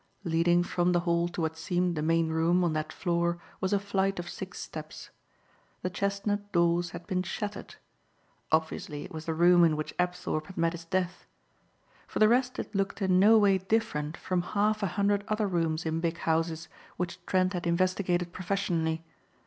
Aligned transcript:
Leading 0.23 0.63
from 0.63 0.93
the 0.93 1.01
hall 1.01 1.27
to 1.27 1.41
what 1.41 1.55
seemed 1.55 1.95
the 1.95 2.01
main 2.01 2.29
room 2.29 2.63
on 2.63 2.73
that 2.73 2.91
floor 2.91 3.37
was 3.59 3.71
a 3.71 3.77
flight 3.77 4.17
of 4.17 4.27
six 4.27 4.59
steps. 4.59 5.11
The 5.83 5.91
chestnut 5.91 6.51
doors 6.51 6.89
had 6.89 7.05
been 7.05 7.21
shattered. 7.21 7.75
Obviously 8.51 9.03
it 9.05 9.11
was 9.11 9.25
the 9.27 9.35
room 9.35 9.63
in 9.63 9.77
which 9.77 9.93
Apthorpe 9.99 10.47
had 10.47 10.57
met 10.57 10.71
his 10.73 10.85
death. 10.85 11.27
For 12.07 12.17
the 12.17 12.27
rest 12.27 12.57
it 12.57 12.73
looked 12.73 12.99
in 12.99 13.19
no 13.19 13.37
way 13.37 13.59
different 13.59 14.17
from 14.17 14.41
half 14.41 14.81
a 14.81 14.87
hundred 14.87 15.23
other 15.27 15.45
rooms 15.45 15.85
in 15.85 15.99
big 15.99 16.17
houses 16.17 16.67
which 16.97 17.23
Trent 17.27 17.53
had 17.53 17.67
investigated 17.67 18.33
professionally. 18.33 19.03